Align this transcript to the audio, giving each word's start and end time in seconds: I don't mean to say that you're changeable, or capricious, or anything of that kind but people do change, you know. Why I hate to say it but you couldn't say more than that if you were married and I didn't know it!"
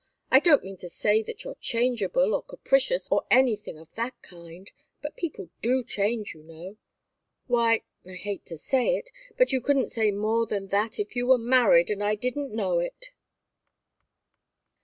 I 0.31 0.39
don't 0.39 0.63
mean 0.63 0.77
to 0.77 0.89
say 0.89 1.21
that 1.21 1.43
you're 1.43 1.59
changeable, 1.61 2.33
or 2.33 2.41
capricious, 2.41 3.07
or 3.11 3.21
anything 3.29 3.77
of 3.77 3.93
that 3.93 4.19
kind 4.23 4.71
but 4.99 5.15
people 5.15 5.51
do 5.61 5.83
change, 5.83 6.33
you 6.33 6.41
know. 6.41 6.77
Why 7.45 7.83
I 8.03 8.13
hate 8.15 8.43
to 8.47 8.57
say 8.57 8.95
it 8.95 9.11
but 9.37 9.51
you 9.51 9.61
couldn't 9.61 9.89
say 9.91 10.09
more 10.09 10.47
than 10.47 10.69
that 10.69 10.97
if 10.97 11.15
you 11.15 11.27
were 11.27 11.37
married 11.37 11.91
and 11.91 12.03
I 12.03 12.15
didn't 12.15 12.51
know 12.51 12.79
it!" 12.79 13.11